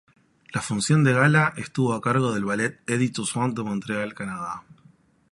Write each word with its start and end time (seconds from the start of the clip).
La 0.51 0.61
función 0.61 1.03
de 1.03 1.13
gala 1.13 1.53
estuvo 1.57 1.93
a 1.93 2.01
cargo 2.01 2.33
del 2.33 2.43
Ballet 2.43 2.81
Eddy 2.89 3.11
Toussaint 3.11 3.55
de 3.55 3.61
Montreal, 3.63 4.15
Canadá. 4.15 4.63